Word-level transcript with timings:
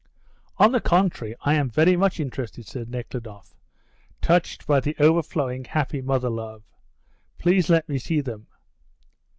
"On 0.57 0.71
the 0.71 0.81
contrary, 0.81 1.35
I 1.41 1.53
am 1.53 1.69
very 1.69 1.95
much 1.95 2.19
interested," 2.19 2.65
said 2.65 2.89
Nekhludoff, 2.89 3.55
touched 4.19 4.65
by 4.65 4.79
this 4.79 4.95
overflowing, 4.97 5.63
happy 5.65 6.01
mother 6.01 6.31
love. 6.31 6.63
"Please 7.37 7.69
let 7.69 7.87
me 7.87 7.99
see 7.99 8.19
them." 8.19 8.47